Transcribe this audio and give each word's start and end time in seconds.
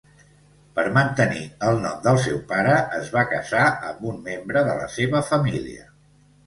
Per 0.77 0.85
mantenir 0.95 1.43
el 1.67 1.77
nom 1.83 2.01
del 2.07 2.19
seu 2.25 2.39
pare, 2.55 2.73
es 3.03 3.13
va 3.19 3.27
casar 3.37 3.69
amb 3.93 4.05
un 4.15 4.19
membre 4.33 4.67
de 4.71 4.81
la 4.83 4.91
seva 4.99 5.27
família. 5.33 5.89